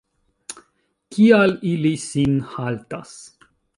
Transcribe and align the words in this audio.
Kial 1.15 1.53
ili 1.73 1.91
sin 2.05 2.41
haltas? 2.55 3.13